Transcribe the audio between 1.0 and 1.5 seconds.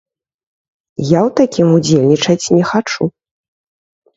Я ў